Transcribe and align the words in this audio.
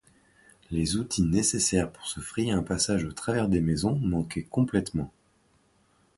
Les 0.71 0.95
outils 0.97 1.21
nécessaires 1.21 1.91
pour 1.91 2.07
se 2.07 2.21
frayer 2.21 2.49
un 2.51 2.63
passage 2.63 3.03
au 3.03 3.11
travers 3.11 3.47
des 3.47 3.61
maisons 3.61 3.99
manquaient 3.99 4.41
complètement. 4.41 5.11